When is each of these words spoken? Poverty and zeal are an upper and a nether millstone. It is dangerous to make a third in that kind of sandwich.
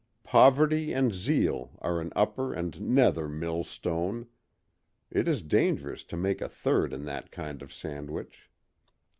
Poverty 0.23 0.93
and 0.93 1.13
zeal 1.13 1.73
are 1.77 2.01
an 2.01 2.11
upper 2.15 2.55
and 2.55 2.75
a 2.75 2.79
nether 2.79 3.29
millstone. 3.29 4.25
It 5.11 5.27
is 5.27 5.43
dangerous 5.43 6.03
to 6.05 6.17
make 6.17 6.41
a 6.41 6.49
third 6.49 6.91
in 6.91 7.05
that 7.05 7.31
kind 7.31 7.61
of 7.61 7.71
sandwich. 7.71 8.49